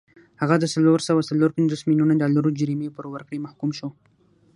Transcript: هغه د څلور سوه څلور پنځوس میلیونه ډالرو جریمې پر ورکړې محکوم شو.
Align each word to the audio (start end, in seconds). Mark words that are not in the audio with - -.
هغه 0.41 0.55
د 0.59 0.65
څلور 0.73 0.99
سوه 1.07 1.21
څلور 1.29 1.49
پنځوس 1.57 1.81
میلیونه 1.89 2.13
ډالرو 2.21 2.49
جریمې 2.59 2.89
پر 2.95 3.05
ورکړې 3.13 3.43
محکوم 3.45 3.71
شو. 3.77 3.89